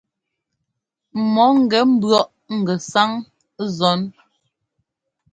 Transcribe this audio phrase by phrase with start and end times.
[1.33, 2.27] Mɔ ńgɛ ḿbʉ̈ɔʼ
[2.59, 3.09] ŋgɛsáŋ
[3.77, 4.01] zɔn.